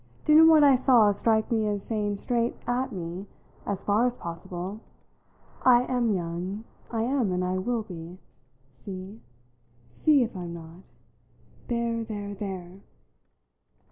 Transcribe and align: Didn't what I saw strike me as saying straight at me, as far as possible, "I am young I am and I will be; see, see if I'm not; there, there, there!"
Didn't 0.25 0.47
what 0.47 0.63
I 0.63 0.73
saw 0.73 1.11
strike 1.11 1.51
me 1.51 1.67
as 1.67 1.83
saying 1.85 2.15
straight 2.15 2.55
at 2.65 2.91
me, 2.91 3.27
as 3.67 3.83
far 3.83 4.07
as 4.07 4.17
possible, 4.17 4.79
"I 5.61 5.83
am 5.83 6.09
young 6.09 6.63
I 6.89 7.03
am 7.03 7.31
and 7.31 7.45
I 7.45 7.59
will 7.59 7.83
be; 7.83 8.17
see, 8.73 9.21
see 9.91 10.23
if 10.23 10.35
I'm 10.35 10.55
not; 10.55 10.81
there, 11.67 12.03
there, 12.03 12.33
there!" 12.33 12.79